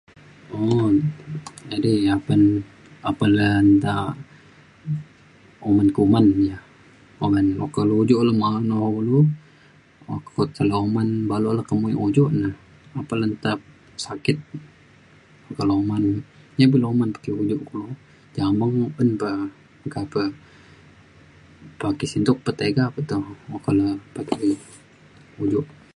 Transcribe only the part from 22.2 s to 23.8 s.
tuk petiga pe toh okak